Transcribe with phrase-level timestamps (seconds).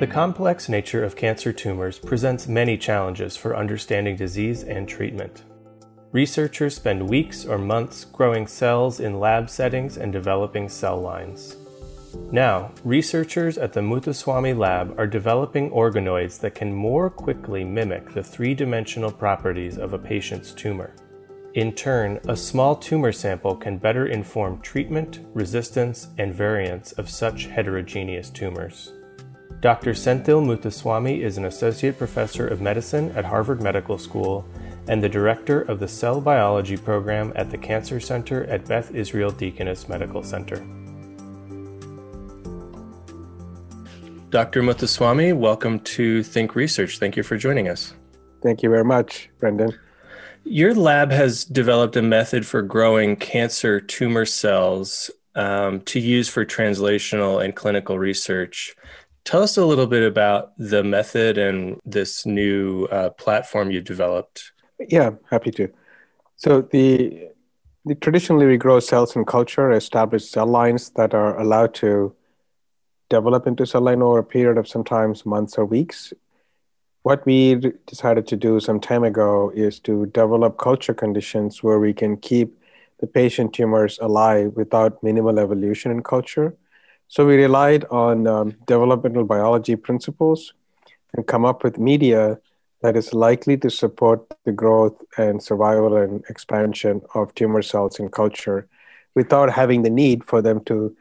[0.00, 5.42] The complex nature of cancer tumors presents many challenges for understanding disease and treatment.
[6.10, 11.58] Researchers spend weeks or months growing cells in lab settings and developing cell lines.
[12.32, 18.22] Now, researchers at the Muthuswamy lab are developing organoids that can more quickly mimic the
[18.22, 20.94] three dimensional properties of a patient's tumor.
[21.52, 27.48] In turn, a small tumor sample can better inform treatment, resistance, and variants of such
[27.48, 28.94] heterogeneous tumors.
[29.60, 29.92] Dr.
[29.92, 34.48] Senthil Muthuswamy is an associate professor of medicine at Harvard Medical School
[34.88, 39.30] and the director of the cell biology program at the Cancer Center at Beth Israel
[39.30, 40.56] Deaconess Medical Center.
[44.30, 44.62] Dr.
[44.62, 46.98] Muthuswamy, welcome to Think Research.
[46.98, 47.92] Thank you for joining us.
[48.42, 49.78] Thank you very much, Brendan.
[50.44, 56.44] Your lab has developed a method for growing cancer tumor cells um, to use for
[56.44, 58.74] translational and clinical research.
[59.24, 64.52] Tell us a little bit about the method and this new uh, platform you developed.
[64.78, 65.68] Yeah, happy to.
[66.36, 67.28] So the,
[67.84, 72.14] the traditionally we grow cells in culture, establish cell lines that are allowed to
[73.10, 76.12] develop into cell line over a period of sometimes months or weeks.
[77.02, 81.92] What we decided to do some time ago is to develop culture conditions where we
[81.92, 82.58] can keep
[83.00, 86.56] the patient tumors alive without minimal evolution in culture
[87.10, 90.54] so we relied on um, developmental biology principles
[91.14, 92.38] and come up with media
[92.82, 98.08] that is likely to support the growth and survival and expansion of tumor cells in
[98.10, 98.68] culture
[99.16, 100.96] without having the need for them to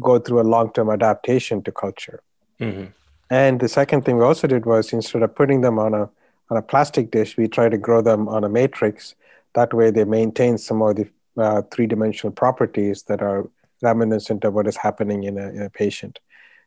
[0.00, 2.20] go through a long-term adaptation to culture.
[2.60, 2.86] Mm-hmm.
[3.30, 6.10] And the second thing we also did was instead of putting them on a
[6.50, 9.14] on a plastic dish, we try to grow them on a matrix.
[9.52, 13.46] That way, they maintain some of the uh, three-dimensional properties that are
[13.82, 16.20] reminiscent of what is happening in a, in a patient.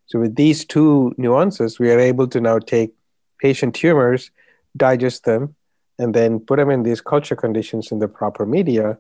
[0.06, 2.94] So, with these two nuances, we are able to now take
[3.40, 4.32] patient tumors,
[4.76, 5.56] digest them,
[5.98, 8.98] and then put them in these culture conditions in the proper media.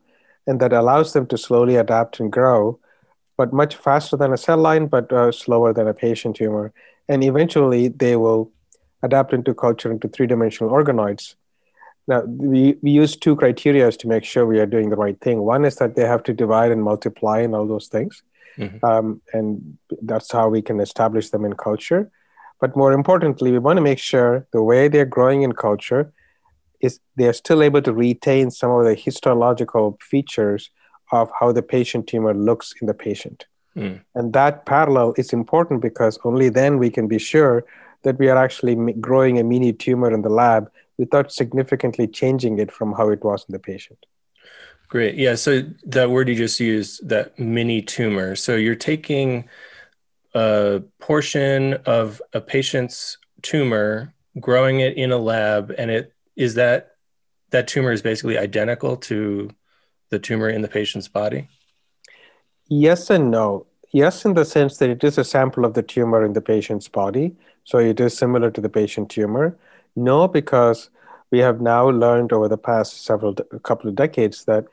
[0.47, 2.79] And that allows them to slowly adapt and grow,
[3.37, 6.73] but much faster than a cell line, but uh, slower than a patient tumor.
[7.07, 8.51] And eventually, they will
[9.03, 11.35] adapt into culture into three dimensional organoids.
[12.07, 15.41] Now, we, we use two criteria to make sure we are doing the right thing.
[15.41, 18.23] One is that they have to divide and multiply and all those things.
[18.57, 18.85] Mm-hmm.
[18.85, 22.11] Um, and that's how we can establish them in culture.
[22.59, 26.13] But more importantly, we want to make sure the way they're growing in culture
[26.79, 30.69] is they're still able to retain some of the histological features
[31.11, 33.45] of how the patient tumor looks in the patient.
[33.75, 34.01] Mm.
[34.15, 37.63] And that parallel is important because only then we can be sure
[38.03, 40.69] that we are actually growing a mini tumor in the lab
[41.01, 44.01] without significantly changing it from how it was in the patient.
[44.87, 45.15] Great.
[45.15, 45.35] Yeah.
[45.35, 48.35] So that word you just used, that mini tumor.
[48.35, 49.49] So you're taking
[50.33, 56.91] a portion of a patient's tumor, growing it in a lab, and it is that
[57.51, 59.49] that tumor is basically identical to
[60.11, 61.49] the tumor in the patient's body?
[62.67, 63.65] Yes and no.
[63.93, 66.87] Yes, in the sense that it is a sample of the tumor in the patient's
[66.87, 67.35] body.
[67.63, 69.57] So it is similar to the patient tumor.
[69.95, 70.89] No, because
[71.31, 74.65] we have now learned over the past several couple of decades that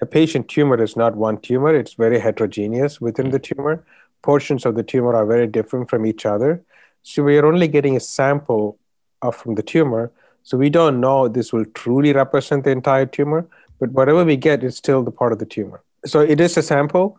[0.00, 3.56] a patient tumor is not one tumor, it's very heterogeneous within the mm.
[3.56, 3.84] tumor.
[4.22, 6.62] Portions of the tumor are very different from each other.
[7.02, 8.78] So we are only getting a sample
[9.22, 10.12] of, from the tumor.
[10.42, 13.46] So we don't know this will truly represent the entire tumor,
[13.80, 15.82] but whatever we get is still the part of the tumor.
[16.04, 17.18] So it is a sample,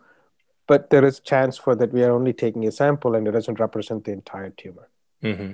[0.66, 3.60] but there is chance for that we are only taking a sample and it doesn't
[3.60, 4.88] represent the entire tumor.
[5.22, 5.52] Mm-hmm.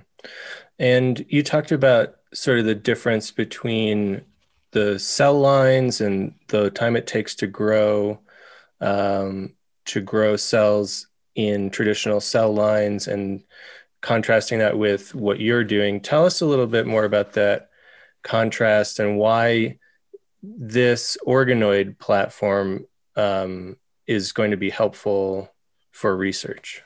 [0.79, 4.23] And you talked about sort of the difference between
[4.73, 8.21] the cell lines and the time it takes to grow
[8.81, 9.55] um,
[9.87, 13.43] to grow cells in traditional cell lines and
[14.01, 16.01] contrasting that with what you're doing.
[16.01, 17.71] Tell us a little bit more about that
[18.23, 19.79] contrast and why
[20.43, 22.87] this organoid platform
[23.17, 23.77] um,
[24.07, 25.53] is going to be helpful
[25.91, 26.83] for research.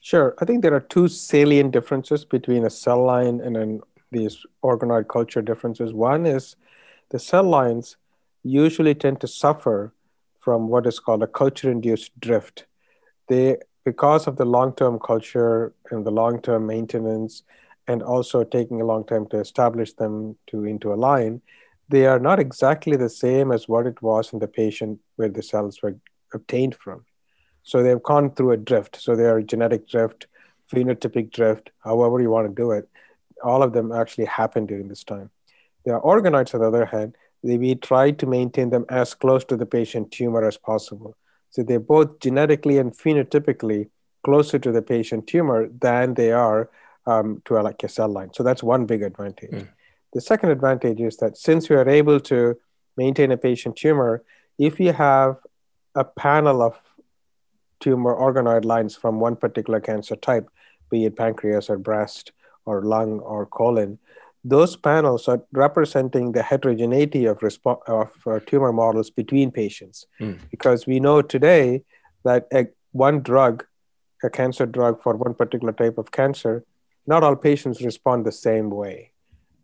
[0.00, 0.34] Sure.
[0.40, 3.80] I think there are two salient differences between a cell line and an,
[4.10, 5.92] these organoid culture differences.
[5.92, 6.56] One is
[7.10, 7.96] the cell lines
[8.42, 9.92] usually tend to suffer
[10.38, 12.66] from what is called a culture induced drift.
[13.28, 17.42] they because of the long-term culture and the long-term maintenance
[17.88, 21.40] and also taking a long time to establish them to into a line
[21.88, 25.42] they are not exactly the same as what it was in the patient where the
[25.42, 25.96] cells were
[26.34, 27.04] obtained from
[27.62, 30.26] so they've gone through a drift so they are genetic drift
[30.72, 32.88] phenotypic drift however you want to do it
[33.42, 35.30] all of them actually happen during this time
[35.86, 39.66] are organoids on the other hand we try to maintain them as close to the
[39.66, 41.16] patient tumor as possible
[41.50, 43.88] so they're both genetically and phenotypically
[44.22, 46.70] closer to the patient tumor than they are
[47.06, 48.30] um, to a, like a cell line.
[48.34, 49.50] So that's one big advantage.
[49.50, 49.68] Mm.
[50.12, 52.56] The second advantage is that since we are able to
[52.96, 54.22] maintain a patient tumor,
[54.58, 55.36] if you have
[55.94, 56.78] a panel of
[57.80, 60.48] tumor organoid lines from one particular cancer type,
[60.90, 62.32] be it pancreas or breast
[62.64, 63.98] or lung or colon,
[64.44, 70.06] those panels are representing the heterogeneity of, resp- of uh, tumor models between patients.
[70.20, 70.38] Mm.
[70.50, 71.82] Because we know today
[72.24, 73.64] that a, one drug,
[74.22, 76.64] a cancer drug for one particular type of cancer,
[77.06, 79.12] not all patients respond the same way.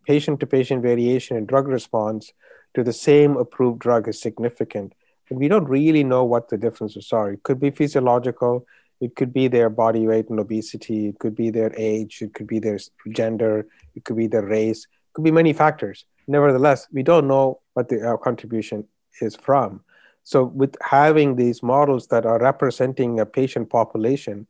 [0.05, 2.31] Patient to patient variation in drug response
[2.73, 4.93] to the same approved drug is significant.
[5.29, 7.31] And we don't really know what the differences are.
[7.31, 8.65] It could be physiological,
[8.99, 11.07] it could be their body weight and obesity.
[11.09, 12.21] It could be their age.
[12.21, 12.79] It could be their
[13.11, 13.67] gender.
[13.95, 14.85] It could be their race.
[14.85, 16.05] It could be many factors.
[16.27, 18.85] Nevertheless, we don't know what the uh, contribution
[19.21, 19.81] is from.
[20.23, 24.47] So, with having these models that are representing a patient population,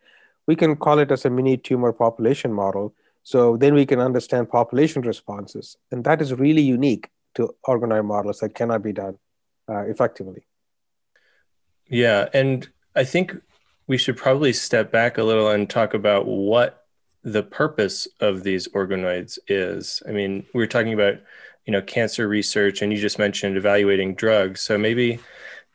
[0.48, 2.96] we can call it as a mini tumor population model.
[3.24, 5.76] So then we can understand population responses.
[5.92, 9.20] And that is really unique to organoid models that cannot be done
[9.70, 10.47] uh, effectively.
[11.90, 12.30] Yeah.
[12.34, 13.36] And I think
[13.88, 16.86] we should probably step back a little and talk about what
[17.24, 20.04] the purpose of these organoids is.
[20.08, 21.16] I mean, we are talking about,
[21.66, 24.62] you know, cancer research, and you just mentioned evaluating drugs.
[24.62, 25.20] So maybe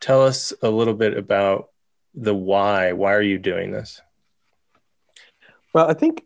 [0.01, 1.71] tell us a little bit about
[2.15, 2.93] the why.
[2.93, 4.01] Why are you doing this?
[5.73, 6.25] Well, I think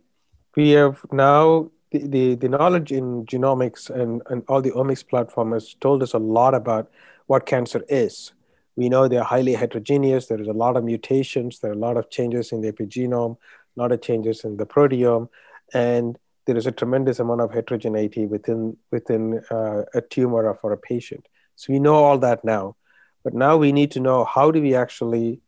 [0.57, 5.53] we have now the, the, the knowledge in genomics and, and all the omics platform
[5.53, 6.91] has told us a lot about
[7.27, 8.33] what cancer is.
[8.77, 10.27] We know they're highly heterogeneous.
[10.27, 11.59] There is a lot of mutations.
[11.59, 13.37] There are a lot of changes in the epigenome,
[13.77, 15.29] a lot of changes in the proteome,
[15.73, 20.79] and there is a tremendous amount of heterogeneity within within uh, a tumor for a
[20.79, 21.27] patient.
[21.57, 22.77] So we know all that now,
[23.25, 25.41] but now we need to know how do we actually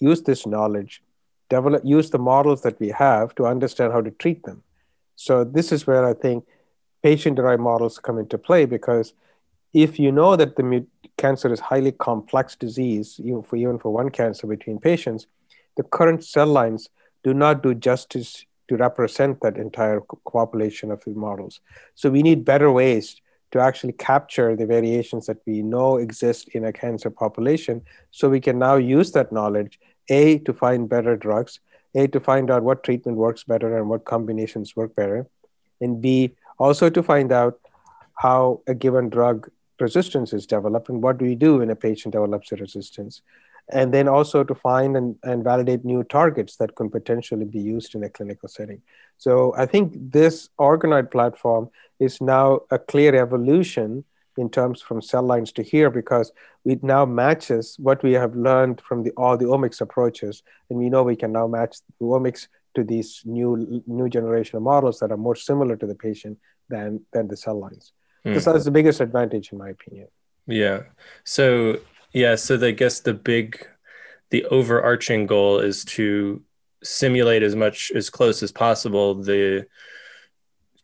[0.00, 1.02] use this knowledge,
[1.48, 4.62] develop use the models that we have to understand how to treat them.
[5.14, 6.44] So this is where I think
[7.02, 9.12] patient-derived models come into play because
[9.72, 10.86] if you know that the
[11.22, 15.26] cancer is highly complex disease, even for, even for one cancer between patients,
[15.76, 16.88] the current cell lines
[17.26, 20.00] do not do justice to represent that entire
[20.38, 21.60] population of the models.
[21.94, 23.06] So we need better ways
[23.52, 28.40] to actually capture the variations that we know exist in a cancer population so we
[28.40, 29.78] can now use that knowledge,
[30.08, 31.60] A, to find better drugs,
[31.94, 35.26] A, to find out what treatment works better and what combinations work better,
[35.80, 37.60] and B, also to find out
[38.14, 42.12] how a given drug resistance is developed and what do we do when a patient
[42.12, 43.22] develops a resistance?
[43.70, 47.94] And then also to find and, and validate new targets that can potentially be used
[47.94, 48.82] in a clinical setting.
[49.18, 51.70] So i think this organoid platform
[52.00, 54.04] is now a clear evolution
[54.36, 56.32] in terms from cell lines to here because
[56.64, 60.42] it now matches what we have learned from the all the omics approaches.
[60.70, 64.62] And we know we can now match the omics to these new new generation of
[64.62, 66.38] models that are more similar to the patient
[66.68, 67.92] than than the cell lines
[68.24, 68.30] Mm.
[68.30, 70.08] Because that's the biggest advantage, in my opinion.
[70.46, 70.82] Yeah.
[71.24, 71.80] So
[72.12, 72.34] yeah.
[72.36, 73.66] So I guess the big,
[74.30, 76.42] the overarching goal is to
[76.82, 79.66] simulate as much as close as possible the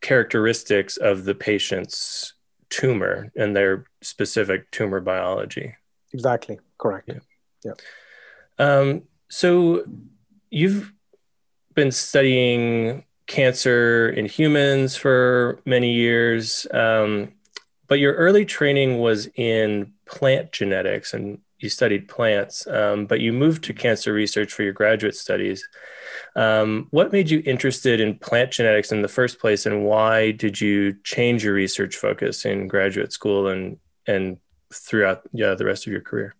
[0.01, 2.33] characteristics of the patient's
[2.69, 5.75] tumor and their specific tumor biology.
[6.13, 6.59] Exactly.
[6.77, 7.09] Correct.
[7.09, 7.71] Yeah.
[8.59, 8.79] yeah.
[8.79, 9.83] Um, so
[10.49, 10.93] you've
[11.75, 16.67] been studying cancer in humans for many years.
[16.71, 17.33] Um,
[17.87, 23.33] but your early training was in plant genetics and you studied plants, um, but you
[23.33, 25.67] moved to cancer research for your graduate studies.
[26.35, 30.59] Um, what made you interested in plant genetics in the first place, and why did
[30.61, 34.37] you change your research focus in graduate school and and
[34.73, 36.33] throughout yeah, the rest of your career?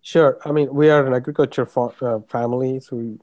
[0.00, 0.38] Sure.
[0.44, 3.18] I mean, we are an agriculture fa- uh, family, so we,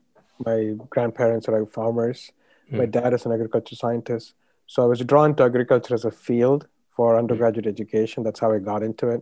[0.45, 2.31] my grandparents are farmers,
[2.71, 2.91] my hmm.
[2.91, 4.33] dad is an agriculture scientist.
[4.67, 7.19] So I was drawn to agriculture as a field for hmm.
[7.19, 8.23] undergraduate education.
[8.23, 9.21] That's how I got into it.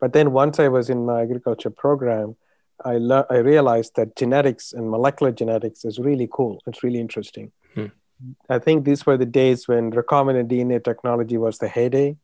[0.00, 2.36] But then once I was in my agriculture program,
[2.84, 6.62] I, le- I realized that genetics and molecular genetics is really cool.
[6.66, 7.50] It's really interesting.
[7.74, 7.86] Hmm.
[8.48, 12.16] I think these were the days when recombinant DNA technology was the heyday.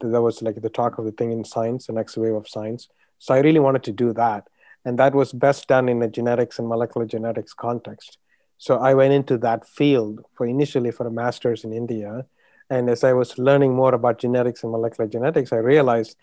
[0.00, 2.88] That was like the talk of the thing in science, the next wave of science.
[3.18, 4.48] So I really wanted to do that.
[4.84, 8.18] and that was best done in a genetics and molecular genetics context.
[8.62, 12.24] So I went into that field for initially for a master's in India.
[12.70, 16.16] And as I was learning more about genetics and molecular genetics, I realized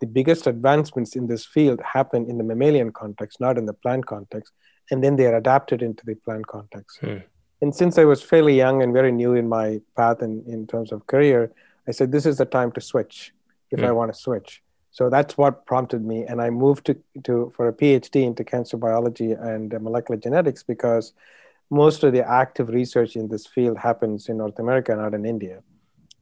[0.00, 4.06] the biggest advancements in this field happen in the mammalian context, not in the plant
[4.06, 4.54] context.
[4.90, 7.00] And then they are adapted into the plant context.
[7.00, 7.18] Hmm.
[7.60, 10.90] And since I was fairly young and very new in my path in, in terms
[10.90, 11.52] of career,
[11.86, 13.34] I said, this is the time to switch
[13.70, 13.84] if hmm.
[13.84, 14.62] I want to switch.
[14.90, 16.24] So that's what prompted me.
[16.24, 21.12] And I moved to, to for a PhD into cancer biology and molecular genetics because
[21.70, 25.62] most of the active research in this field happens in North America, not in India.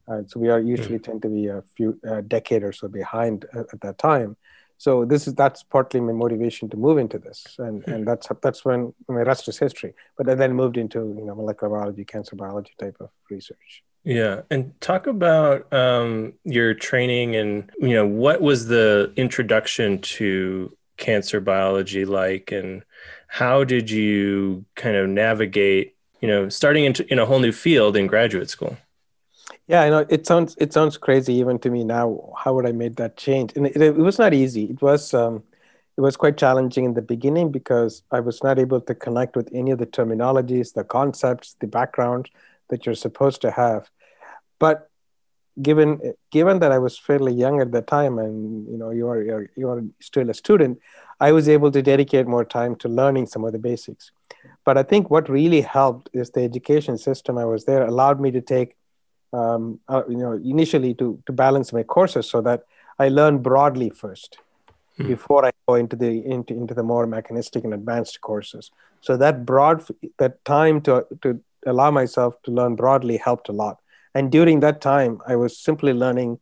[0.09, 1.05] Uh, so we are usually mm.
[1.05, 4.37] tend to be a few uh, decade or so behind at, at, that time.
[4.77, 7.93] So this is that's partly my motivation to move into this, and mm.
[7.93, 9.95] and that's that's when my rest is history.
[10.17, 13.85] But I then moved into you know molecular biology, cancer biology type of research.
[14.05, 20.77] Yeah, and talk about um, your training and you know what was the introduction to
[20.97, 22.85] cancer biology like, and
[23.33, 27.97] how did you kind of navigate you know starting into in a whole new field
[27.97, 28.77] in graduate school?
[29.67, 32.35] Yeah, I know it sounds it sounds crazy even to me now.
[32.37, 33.53] How would I make that change?
[33.57, 34.65] And it, it was not easy.
[34.65, 35.43] It was um,
[35.97, 39.49] it was quite challenging in the beginning because I was not able to connect with
[39.55, 42.29] any of the terminologies, the concepts, the background
[42.69, 43.91] that you're supposed to have.
[44.59, 44.91] But
[45.63, 49.23] given given that I was fairly young at the time, and you know you are
[49.23, 50.81] you're, you are still a student,
[51.27, 54.11] I was able to dedicate more time to learning some of the basics.
[54.67, 58.31] But I think what really helped is the education system I was there allowed me
[58.33, 58.71] to take
[59.33, 62.65] um, uh, you know, initially to, to balance my courses so that
[62.99, 64.39] I learn broadly first
[64.97, 65.07] hmm.
[65.07, 68.71] before I go into the into, into the more mechanistic and advanced courses.
[69.01, 69.77] So that broad
[70.19, 73.79] that time to to allow myself to learn broadly helped a lot.
[74.15, 76.41] And during that time, I was simply learning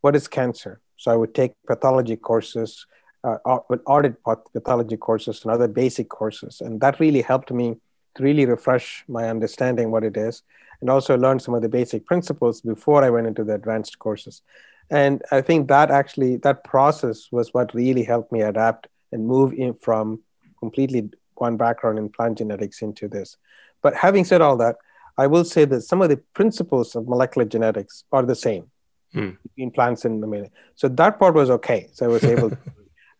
[0.00, 0.80] what is cancer.
[0.96, 2.86] So I would take pathology courses,
[3.24, 7.76] uh, audit pathology courses, and other basic courses, and that really helped me
[8.16, 10.42] to really refresh my understanding what it is
[10.80, 14.42] and also learned some of the basic principles before I went into the advanced courses.
[14.90, 19.52] And I think that actually, that process was what really helped me adapt and move
[19.52, 20.20] in from
[20.58, 23.36] completely one background in plant genetics into this.
[23.82, 24.76] But having said all that,
[25.16, 28.70] I will say that some of the principles of molecular genetics are the same
[29.12, 29.30] hmm.
[29.42, 30.50] between plants and mammalian.
[30.74, 31.88] So that part was okay.
[31.92, 32.58] So I was able to,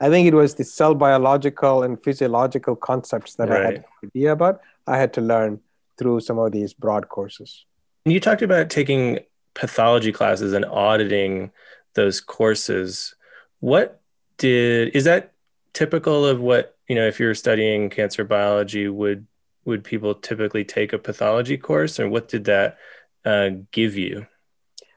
[0.01, 3.61] I think it was the cell biological and physiological concepts that right.
[3.61, 4.61] I had no idea about.
[4.87, 5.61] I had to learn
[5.99, 7.67] through some of these broad courses.
[8.07, 9.21] You talked about taking
[9.55, 11.51] pathology classes and auditing
[11.95, 13.15] those courses.
[13.61, 14.01] What
[14.39, 15.33] did is that
[15.75, 19.27] typical of what you know if you're studying cancer biology would
[19.65, 22.79] would people typically take a pathology course or what did that
[23.25, 24.27] uh, give you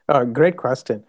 [0.08, 1.04] uh, great question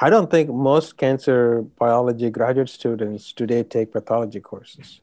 [0.00, 5.00] i don't think most cancer biology graduate students today take pathology courses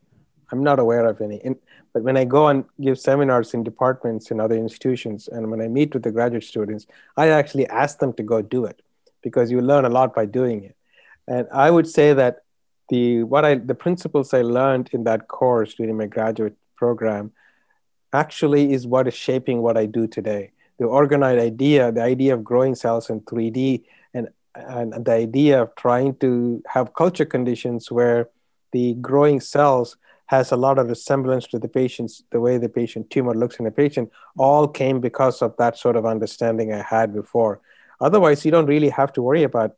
[0.52, 1.56] i'm not aware of any in,
[1.94, 5.68] but when I go and give seminars in departments and other institutions, and when I
[5.68, 8.82] meet with the graduate students, I actually ask them to go do it
[9.22, 10.76] because you learn a lot by doing it.
[11.28, 12.44] And I would say that
[12.90, 17.32] the what I the principles I learned in that course during my graduate program
[18.14, 20.52] actually is what is shaping what I do today.
[20.78, 23.84] The organoid idea, the idea of growing cells in 3D,
[24.56, 28.30] and the idea of trying to have culture conditions where
[28.72, 33.10] the growing cells has a lot of resemblance to the patient's the way the patient
[33.10, 37.14] tumor looks in a patient all came because of that sort of understanding i had
[37.14, 37.60] before.
[38.00, 39.76] Otherwise you don't really have to worry about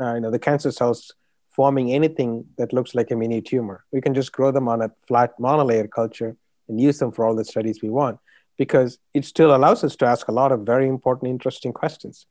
[0.00, 1.12] uh, you know the cancer cells
[1.50, 3.84] forming anything that looks like a mini tumor.
[3.90, 6.36] We can just grow them on a flat monolayer culture
[6.68, 8.20] and use them for all the studies we want
[8.56, 12.26] because it still allows us to ask a lot of very important interesting questions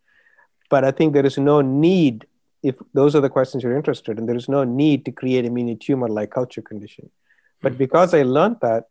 [0.70, 2.26] but i think there is no need
[2.64, 5.50] if those are the questions you're interested in, there is no need to create a
[5.50, 7.10] mini tumor like culture condition.
[7.62, 7.80] But mm-hmm.
[7.80, 8.90] because I learned that,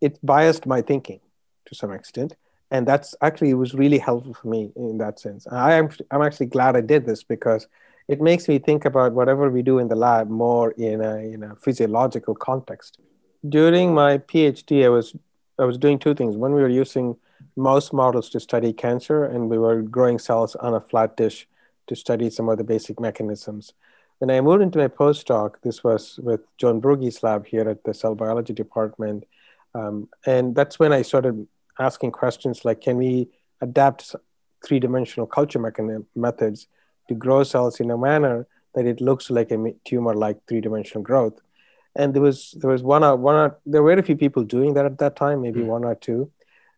[0.00, 1.20] it biased my thinking
[1.66, 2.34] to some extent.
[2.70, 5.46] And that's actually, it was really helpful for me in that sense.
[5.50, 7.68] I am, I'm actually glad I did this because
[8.08, 11.42] it makes me think about whatever we do in the lab more in a, in
[11.42, 12.98] a physiological context.
[13.48, 15.14] During my PhD, I was,
[15.58, 16.36] I was doing two things.
[16.36, 17.16] One, we were using
[17.56, 21.48] mouse models to study cancer, and we were growing cells on a flat dish
[21.86, 23.72] to study some of the basic mechanisms.
[24.18, 27.94] When I moved into my postdoc, this was with John Brugge's lab here at the
[27.94, 29.24] cell biology department.
[29.74, 31.46] Um, and that's when I started
[31.78, 33.28] asking questions like can we
[33.60, 34.14] adapt
[34.64, 36.66] three dimensional culture mechanism, methods
[37.08, 41.02] to grow cells in a manner that it looks like a tumor like three dimensional
[41.02, 41.40] growth?
[41.94, 44.74] And there was there was one or one or, there were very few people doing
[44.74, 45.66] that at that time, maybe mm.
[45.66, 46.30] one or two.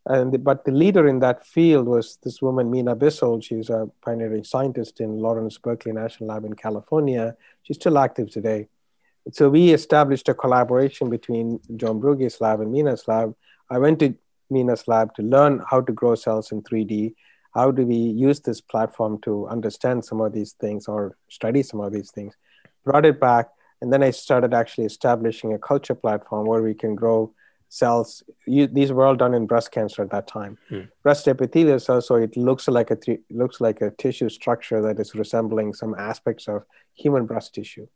[0.08, 3.42] And the, but the leader in that field was this woman, Mina Bissell.
[3.42, 7.36] She's a pioneering scientist in Lawrence Berkeley National Lab in California.
[7.62, 8.68] She's still active today.
[9.32, 13.34] So we established a collaboration between John Brugge's lab and Mina's lab.
[13.70, 14.14] I went to
[14.48, 17.14] Mina's lab to learn how to grow cells in 3D.
[17.54, 21.80] How do we use this platform to understand some of these things or study some
[21.80, 22.34] of these things?
[22.82, 23.50] Brought it back,
[23.82, 27.34] and then I started actually establishing a culture platform where we can grow
[27.68, 28.22] cells.
[28.46, 30.58] You, these were all done in breast cancer at that time.
[30.68, 30.82] Hmm.
[31.02, 34.98] Breast epithelial cells, so it looks like a th- looks like a tissue structure that
[34.98, 37.86] is resembling some aspects of human breast tissue.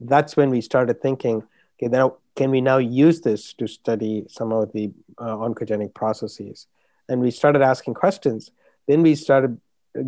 [0.00, 1.42] That's when we started thinking,
[1.78, 6.66] okay, now can we now use this to study some of the uh, oncogenic processes?
[7.08, 8.50] And we started asking questions.
[8.86, 9.58] Then we started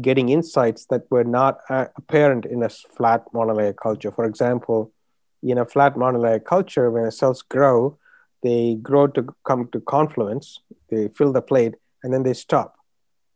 [0.02, 4.10] getting insights that were not uh, apparent in a flat monolayer culture.
[4.12, 4.92] For example,
[5.42, 7.96] in a flat monolayer culture, when the cells grow,
[8.42, 12.76] they grow to come to confluence, they fill the plate, and then they stop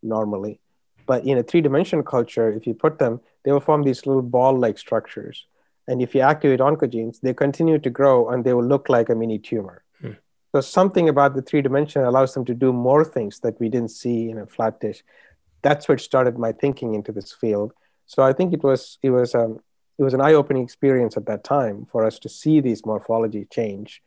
[0.03, 0.61] normally.
[1.07, 4.23] But in a three dimensional culture, if you put them, they will form these little
[4.23, 5.47] ball like structures.
[5.89, 9.15] And if you activate oncogenes, they continue to grow and they will look like a
[9.15, 9.83] mini tumor.
[10.01, 10.13] Hmm.
[10.55, 13.91] So something about the three dimension allows them to do more things that we didn't
[13.91, 15.03] see in a flat dish.
[15.63, 17.73] That's what started my thinking into this field.
[18.07, 19.61] So I think it was it was um,
[19.99, 23.47] it was an eye opening experience at that time for us to see these morphology
[23.51, 24.03] change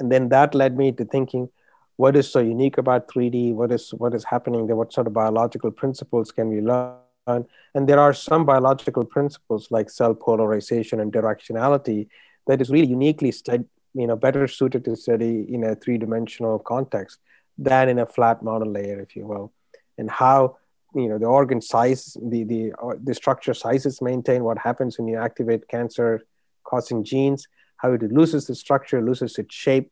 [0.00, 1.48] and then that led me to thinking
[1.96, 4.74] what is so unique about 3d what is what is happening there?
[4.74, 7.44] What sort of biological principles can we learn?
[7.74, 12.08] And there are some biological principles like cell polarization and directionality
[12.46, 17.18] that is really uniquely stud- you know better suited to study in a three-dimensional context
[17.58, 19.52] than in a flat monolayer if you will.
[19.98, 20.56] And how
[20.94, 25.06] you know the organ size the the uh, the structure sizes maintain what happens when
[25.06, 26.22] you activate cancer
[26.64, 27.46] causing genes
[27.80, 29.90] how it loses its structure, loses its shape.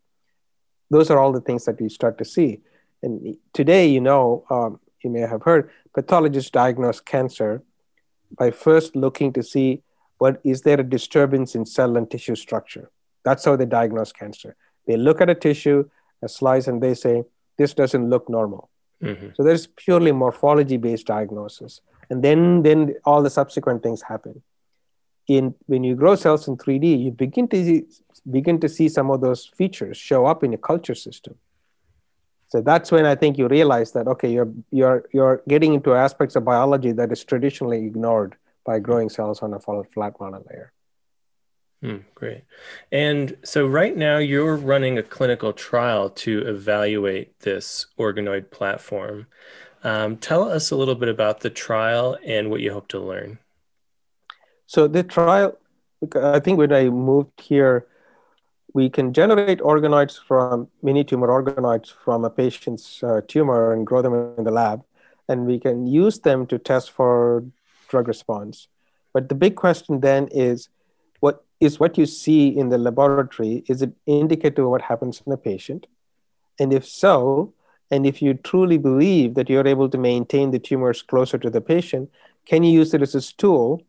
[0.90, 2.61] Those are all the things that we start to see.
[3.02, 7.62] And today, you know, um, you may have heard, pathologists diagnose cancer
[8.37, 9.83] by first looking to see
[10.18, 12.90] what is there a disturbance in cell and tissue structure.
[13.25, 14.57] That's how they diagnose cancer.
[14.87, 15.88] They look at a tissue,
[16.23, 17.25] a slice, and they say,
[17.57, 18.70] this doesn't look normal.
[19.03, 19.29] Mm-hmm.
[19.37, 21.81] So there's purely morphology based diagnosis.
[22.11, 24.42] And then, then all the subsequent things happen
[25.29, 27.85] in when you grow cells in 3D, you begin to see,
[28.31, 31.37] begin to see some of those features show up in your culture system.
[32.49, 36.35] So that's when I think you realize that okay, you're you're you're getting into aspects
[36.35, 40.69] of biology that is traditionally ignored by growing cells on a flat monolayer.
[41.83, 42.43] Hmm, great.
[42.91, 49.27] And so right now you're running a clinical trial to evaluate this organoid platform.
[49.85, 53.38] Um, tell us a little bit about the trial and what you hope to learn.
[54.68, 55.57] So the trial,
[56.14, 57.87] I think when I moved here,
[58.74, 64.02] we can generate organoids from mini tumor organoids from a patient's uh, tumor and grow
[64.02, 64.85] them in the lab,
[65.26, 67.44] and we can use them to test for
[67.88, 68.68] drug response.
[69.14, 70.68] But the big question then is,
[71.20, 73.64] what is what you see in the laboratory?
[73.68, 75.87] Is it indicative of what happens in the patient?
[76.61, 77.54] And if so,
[77.90, 81.62] and if you truly believe that you're able to maintain the tumors closer to the
[81.62, 82.11] patient,
[82.44, 83.83] can you use it as a tool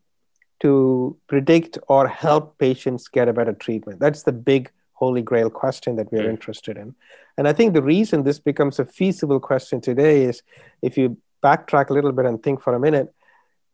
[0.60, 4.00] to predict or help patients get a better treatment?
[4.00, 6.30] That's the big holy grail question that we're mm.
[6.30, 6.94] interested in.
[7.38, 10.42] And I think the reason this becomes a feasible question today is
[10.82, 13.12] if you backtrack a little bit and think for a minute,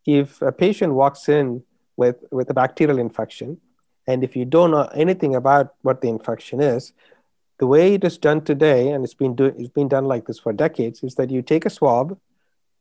[0.06, 1.64] if a patient walks in
[1.96, 3.60] with, with a bacterial infection,
[4.06, 6.92] and if you don't know anything about what the infection is,
[7.58, 10.38] the way it is done today, and it's been, do, it's been done like this
[10.38, 12.16] for decades, is that you take a swab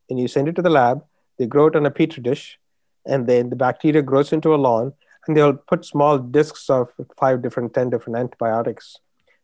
[0.10, 1.04] and you send it to the lab,
[1.39, 2.60] they grow it on a petri dish,
[3.06, 4.94] and then the bacteria grows into a lawn
[5.28, 8.98] and they'll put small discs of five different, 10 different antibiotics,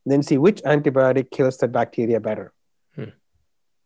[0.05, 2.53] then see which antibiotic kills that bacteria better.
[2.95, 3.11] Hmm.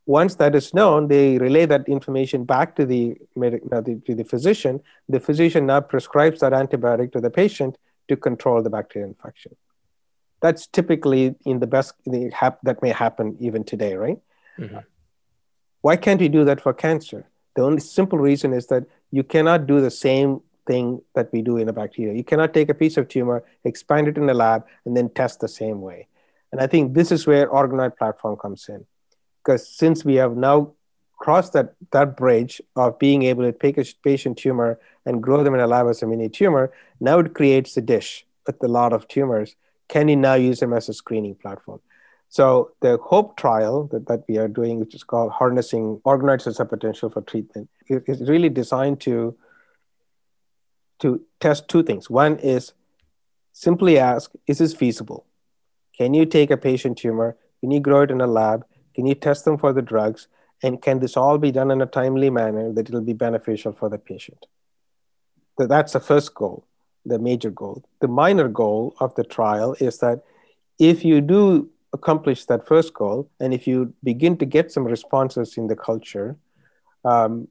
[0.06, 4.82] Once that is known, they relay that information back to the, the, to the physician.
[5.10, 9.56] The physician now prescribes that antibiotic to the patient to control the bacterial infection.
[10.42, 14.20] That's typically in the best the hap- that may happen even today, right?
[14.60, 14.80] Mm-hmm.
[15.82, 17.30] Why can't we do that for cancer?
[17.56, 21.56] The only simple reason is that you cannot do the same thing that we do
[21.56, 22.13] in a bacteria.
[22.13, 25.39] You cannot take a piece of tumor, expand it in the lab, and then test
[25.39, 26.08] the same way.
[26.51, 28.86] And I think this is where organoid platform comes in.
[29.39, 30.73] Because since we have now
[31.17, 35.54] crossed that, that bridge of being able to take a patient tumor and grow them
[35.54, 38.91] in a lab as a mini tumor, now it creates a dish with a lot
[38.91, 39.56] of tumors.
[39.88, 41.80] Can you now use them as a screening platform?
[42.36, 46.60] So the HOPE trial that, that we are doing, which is called Harnessing Organoids as
[46.60, 49.38] a Potential for Treatment, is really designed to,
[51.00, 52.10] to test two things.
[52.10, 52.74] One is
[53.54, 55.26] simply ask, is this feasible?
[55.98, 57.38] Can you take a patient tumor?
[57.62, 58.65] Can you grow it in a lab?
[58.95, 60.28] Can you test them for the drugs?
[60.62, 63.88] And can this all be done in a timely manner that it'll be beneficial for
[63.88, 64.45] the patient?
[65.58, 66.67] So that's the first goal.
[67.06, 67.84] the major goal.
[68.02, 70.24] The minor goal of the trial is that
[70.80, 73.77] if you do accomplish that first goal, and if you
[74.12, 76.29] begin to get some responses in the culture,
[77.13, 77.47] um,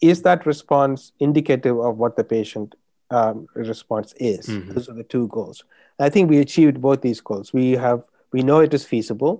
[0.00, 2.74] is that response indicative of what the patient
[3.10, 4.46] um, response is?
[4.46, 4.72] Mm-hmm.
[4.72, 5.64] Those are the two goals.
[5.98, 7.52] I think we achieved both these goals.
[7.52, 8.00] We have
[8.32, 9.34] we know it is feasible,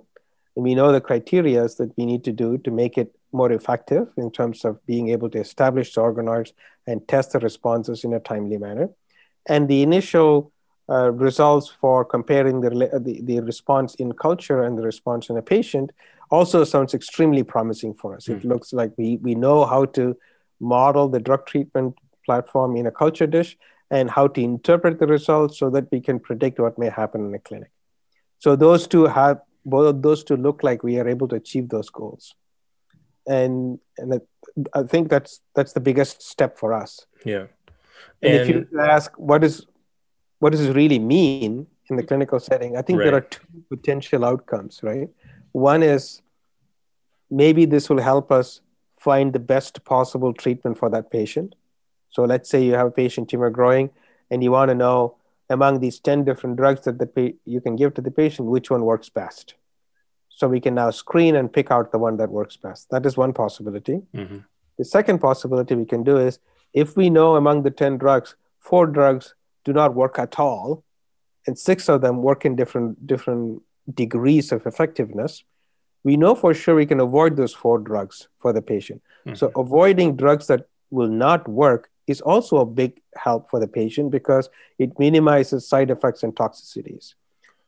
[0.54, 4.08] and we know the criteria that we need to do to make it more effective
[4.16, 6.52] in terms of being able to establish the organoids
[6.86, 8.88] and test the responses in a timely manner.
[9.46, 10.52] And the initial
[10.90, 12.70] uh, results for comparing the,
[13.05, 15.92] the, the, response in culture and the response in a patient
[16.31, 18.26] also sounds extremely promising for us.
[18.26, 18.37] Mm.
[18.37, 18.48] It hmm.
[18.48, 20.16] looks like we, we know how to
[20.59, 23.57] model the drug treatment platform in a culture dish
[23.90, 27.35] and how to interpret the results so that we can predict what may happen in
[27.35, 27.70] a clinic.
[28.38, 31.68] So those two have both of those two look like we are able to achieve
[31.68, 32.35] those goals.
[33.26, 34.20] And and
[34.72, 37.07] I think that's that's the biggest step for us.
[37.24, 37.46] Yeah.
[38.22, 39.66] And, and if you ask what is
[40.40, 43.07] what does it really mean in the clinical setting, I think right.
[43.07, 45.09] there are two potential outcomes, right?
[45.53, 46.22] One is
[47.31, 48.61] maybe this will help us
[48.98, 51.55] find the best possible treatment for that patient.
[52.11, 53.90] So let's say you have a patient tumor growing
[54.31, 55.16] and you want to know
[55.48, 58.70] among these 10 different drugs that the pa- you can give to the patient, which
[58.70, 59.55] one works best.
[60.29, 62.88] So we can now screen and pick out the one that works best.
[62.90, 64.03] That is one possibility.
[64.14, 64.38] Mm-hmm.
[64.79, 66.38] The second possibility we can do is
[66.72, 70.85] if we know among the 10 drugs, four drugs do not work at all,
[71.46, 73.62] and six of them work in different, different
[73.94, 75.44] degrees of effectiveness,
[76.05, 79.03] we know for sure we can avoid those four drugs for the patient.
[79.27, 79.35] Mm-hmm.
[79.35, 84.11] So avoiding drugs that will not work is also a big help for the patient
[84.11, 87.14] because it minimizes side effects and toxicities.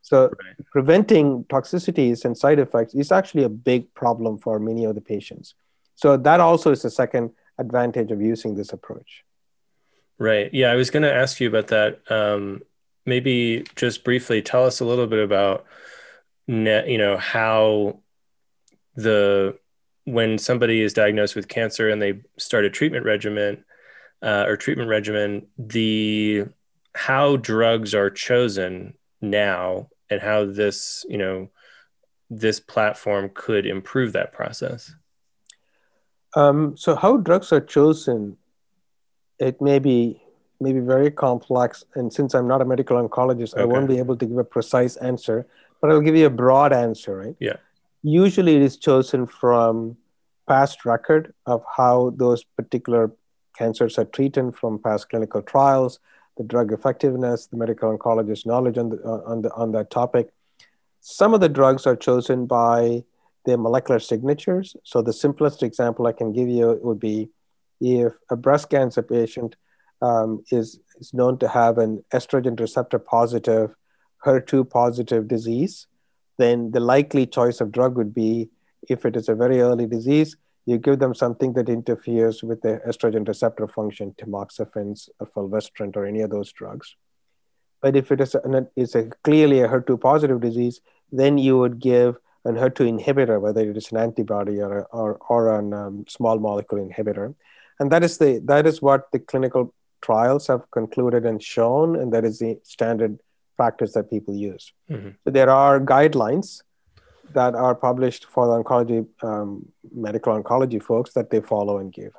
[0.03, 0.67] So right.
[0.73, 5.55] preventing toxicities and side effects is actually a big problem for many of the patients.
[5.95, 9.25] So that also is the second advantage of using this approach.
[10.23, 10.55] Right.
[10.55, 11.99] Yeah, I was going to ask you about that.
[12.09, 12.63] Um,
[13.05, 15.67] maybe just briefly tell us a little bit about,
[16.47, 17.99] net, you know, how
[18.95, 19.59] the
[20.05, 23.65] when somebody is diagnosed with cancer and they start a treatment regimen,
[24.23, 26.45] uh, or treatment regimen, the
[26.95, 31.51] how drugs are chosen now and how this, you know,
[32.31, 34.95] this platform could improve that process.
[36.37, 38.37] Um, so how drugs are chosen,
[39.43, 40.23] it may be
[40.61, 41.85] may be very complex.
[41.95, 43.63] And since I'm not a medical oncologist, okay.
[43.63, 45.47] I won't be able to give a precise answer,
[45.81, 47.37] but I'll give you a broad answer, right?
[47.41, 47.57] Yeah.
[48.03, 49.97] Usually it is chosen from
[50.47, 53.11] past record of how those particular
[53.59, 55.99] cancers are treated from past clinical trials,
[56.37, 60.33] the drug effectiveness, the medical oncologist knowledge on, the, uh, on, the, on that topic.
[61.01, 63.05] Some of the drugs are chosen by
[63.45, 64.77] their molecular signatures.
[64.85, 67.31] So the simplest example I can give you would be
[67.83, 69.57] if a breast cancer patient
[70.01, 73.75] um, is, is known to have an estrogen receptor positive,
[74.25, 75.89] HER2 positive disease,
[76.39, 78.49] then the likely choice of drug would be
[78.89, 82.81] if it is a very early disease, you give them something that interferes with the
[82.87, 84.97] estrogen receptor function, tamoxifen,
[85.35, 86.95] fulvestrant, or any of those drugs.
[87.81, 91.81] But if it is a, it's a clearly a HER2 positive disease, then you would
[91.81, 96.05] give an HER2 inhibitor, whether it is an antibody or a, or, or a um,
[96.09, 97.35] small molecule inhibitor,
[97.81, 102.13] and that is the that is what the clinical trials have concluded and shown, and
[102.13, 103.19] that is the standard
[103.57, 104.73] practice that people use.
[104.91, 105.11] Mm-hmm.
[105.25, 106.63] So there are guidelines
[107.35, 112.13] that are published for the oncology, um, medical oncology folks that they follow and give.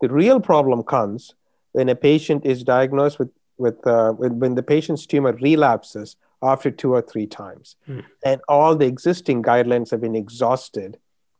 [0.00, 1.34] The real problem comes
[1.72, 6.92] when a patient is diagnosed with, with, uh, when the patient's tumor relapses after two
[6.92, 7.76] or three times.
[7.86, 8.00] Hmm.
[8.24, 10.98] And all the existing guidelines have been exhausted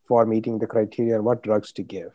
[0.09, 2.13] for meeting the criteria and what drugs to give.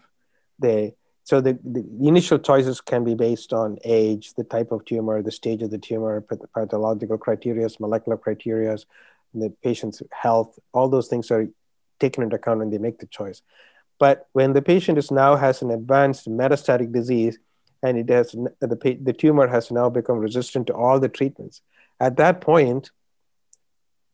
[0.58, 0.96] They,
[1.30, 5.32] so the, the initial choices can be based on age, the type of tumor, the
[5.32, 6.22] stage of the tumor,
[6.56, 8.76] pathological criteria, molecular criteria,
[9.36, 11.48] the patient's health, all those things are
[12.00, 13.44] taken into account when they make the choice.
[14.00, 17.38] But when the patient is now has an advanced metastatic disease
[17.84, 21.62] and it has the, the tumor has now become resistant to all the treatments,
[22.00, 22.90] at that point,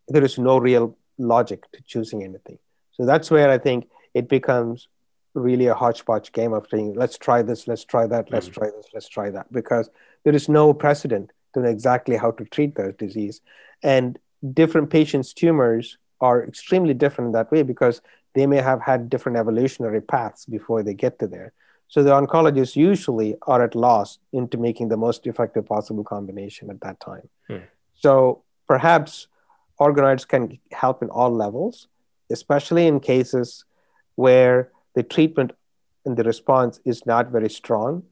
[0.10, 2.60] there is no real logic to choosing anything.
[2.92, 4.90] So that's where I think it becomes
[5.36, 8.62] really a hodgepodge game of saying, let's try this, let's try that, let's mm-hmm.
[8.62, 9.90] try this, let's try that, because
[10.24, 13.42] there is no precedent to know exactly how to treat the disease.
[13.84, 14.18] And
[14.54, 18.02] different patients' tumors are extremely different in that way because
[18.34, 21.54] they may have had different evolutionary paths before they get to there.
[21.88, 26.82] So the oncologists usually are at loss into making the most effective possible combination at
[26.82, 27.30] that time.
[27.48, 27.58] Hmm.
[27.94, 29.28] So perhaps
[29.80, 31.88] organoids can help in all levels,
[32.32, 33.66] especially in cases
[34.16, 35.52] where the treatment
[36.06, 38.04] and the response is not very strong.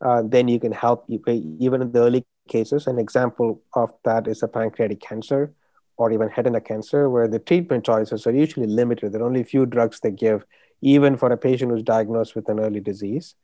[0.00, 2.86] Uh, then you can help even in the early cases.
[2.86, 5.52] An example of that is a pancreatic cancer
[5.96, 9.12] or even head and neck cancer, where the treatment choices are usually limited.
[9.12, 10.44] There are only a few drugs they give,
[10.82, 13.36] even for a patient who's diagnosed with an early disease.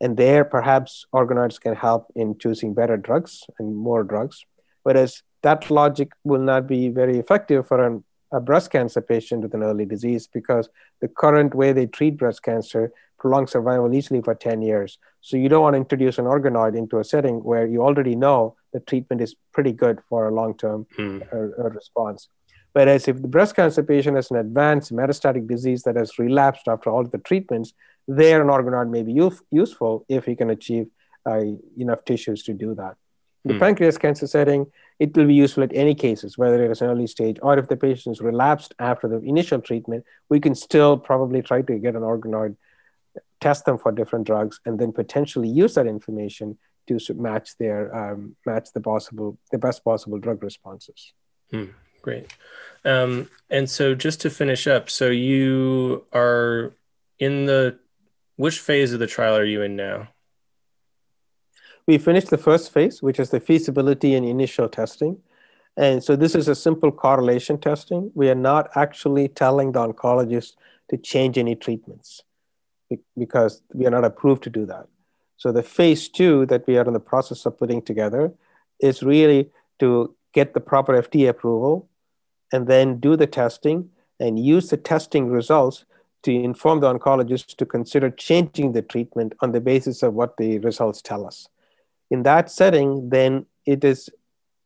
[0.00, 4.44] And there, perhaps organoids can help in choosing better drugs and more drugs.
[4.84, 9.54] Whereas that logic will not be very effective for an, a breast cancer patient with
[9.54, 10.68] an early disease because
[11.00, 14.98] the current way they treat breast cancer prolongs survival easily for 10 years.
[15.20, 18.56] So you don't want to introduce an organoid into a setting where you already know
[18.72, 21.22] the treatment is pretty good for a long-term mm.
[21.32, 22.28] uh, response.
[22.72, 26.90] Whereas if the breast cancer patient has an advanced metastatic disease that has relapsed after
[26.90, 27.72] all the treatments,
[28.06, 30.86] there an organoid may be use- useful if you can achieve
[31.28, 31.40] uh,
[31.78, 32.96] enough tissues to do that.
[33.46, 33.60] The mm.
[33.60, 34.66] pancreas cancer setting,
[34.98, 37.68] it will be useful at any cases, whether it is an early stage or if
[37.68, 41.94] the patient is relapsed after the initial treatment, we can still probably try to get
[41.94, 42.56] an organoid
[43.40, 48.36] test them for different drugs, and then potentially use that information to match their um,
[48.46, 51.12] match the possible the best possible drug responses.
[51.50, 51.66] Hmm,
[52.02, 52.32] great.
[52.84, 56.72] Um, and so, just to finish up, so you are
[57.18, 57.78] in the
[58.36, 60.08] which phase of the trial are you in now?
[61.86, 65.18] We finished the first phase, which is the feasibility and initial testing.
[65.76, 68.10] And so this is a simple correlation testing.
[68.14, 70.54] We are not actually telling the oncologist
[70.90, 72.22] to change any treatments
[73.16, 74.86] because we are not approved to do that.
[75.36, 78.32] So the phase two that we are in the process of putting together
[78.80, 81.88] is really to get the proper FDA approval
[82.52, 85.84] and then do the testing and use the testing results
[86.22, 90.58] to inform the oncologist to consider changing the treatment on the basis of what the
[90.60, 91.48] results tell us.
[92.10, 94.08] In that setting, then it is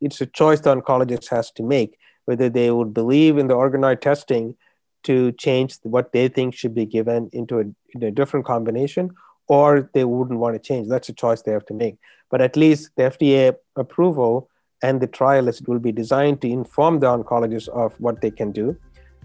[0.01, 4.01] it's a choice the oncologist has to make whether they would believe in the organoid
[4.01, 4.57] testing
[5.03, 9.11] to change what they think should be given into a, in a different combination
[9.49, 10.89] or they wouldn't want to change.
[10.89, 11.97] That's a choice they have to make.
[12.31, 14.49] But at least the FDA approval
[14.83, 18.53] and the trial list will be designed to inform the oncologist of what they can
[18.53, 18.77] do.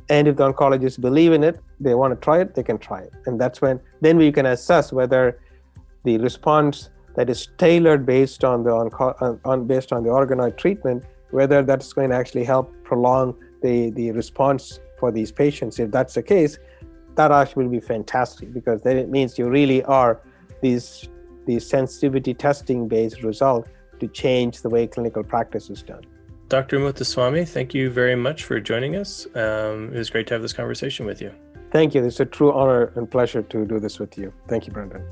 [0.09, 3.01] And if the oncologists believe in it, they want to try it, they can try
[3.01, 3.13] it.
[3.25, 5.39] And that's when then we can assess whether
[6.03, 11.03] the response that is tailored based on the on, on based on the organoid treatment,
[11.31, 15.79] whether that's going to actually help prolong the, the response for these patients.
[15.79, 16.57] If that's the case,
[17.15, 20.21] that actually will be fantastic because then it means you really are
[20.61, 21.07] these
[21.45, 23.67] these sensitivity testing based result
[23.99, 26.03] to change the way clinical practice is done.
[26.49, 26.79] Dr.
[26.79, 29.25] Muthuswamy, thank you very much for joining us.
[29.35, 31.31] Um, it was great to have this conversation with you.
[31.71, 32.03] Thank you.
[32.03, 34.31] It's a true honor and pleasure to do this with you.
[34.47, 35.03] Thank you, Brendan.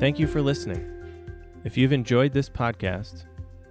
[0.00, 0.84] Thank you for listening.
[1.62, 3.26] If you've enjoyed this podcast,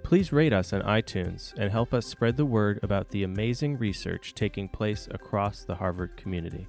[0.09, 4.33] Please rate us on iTunes and help us spread the word about the amazing research
[4.33, 6.67] taking place across the Harvard community.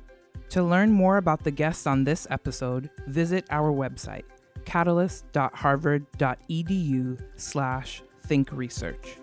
[0.51, 4.25] To learn more about the guests on this episode, visit our website,
[4.66, 9.16] catalyst.harvard.edu slash thinkresearch.